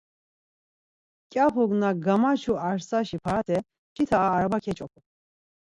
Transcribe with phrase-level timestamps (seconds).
[1.23, 4.99] Mǩyapuk na gamaçu arsaşi parate mç̌ita ar araba keç̌opu.